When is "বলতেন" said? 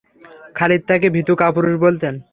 1.79-2.13